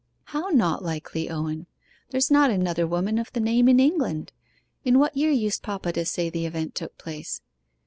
'How 0.23 0.49
not 0.49 0.83
likely, 0.83 1.29
Owen? 1.29 1.67
There's 2.09 2.31
not 2.31 2.49
another 2.49 2.87
woman 2.87 3.19
of 3.19 3.31
the 3.33 3.39
name 3.39 3.69
in 3.69 3.79
England. 3.79 4.31
In 4.83 4.97
what 4.97 5.15
year 5.15 5.29
used 5.29 5.61
papa 5.61 5.93
to 5.93 6.05
say 6.05 6.27
the 6.27 6.47
event 6.47 6.73
took 6.73 6.97
place? 6.97 7.43